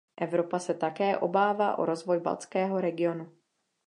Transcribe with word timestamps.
Evropa 0.21 0.59
se 0.59 0.73
také 0.73 1.17
obává 1.17 1.77
o 1.79 1.85
rozvoj 1.85 2.19
Baltského 2.19 2.81
regionu. 2.81 3.31